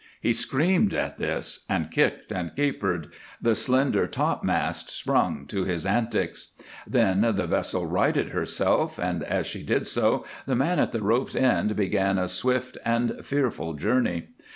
[0.19, 6.53] He screamed at this, and kicked and capered; the slender topmast sprung to his antics.
[6.87, 11.35] Then the vessel righted herself, and as she did so the man at the rope's
[11.35, 14.29] end began a swift and fearful journey.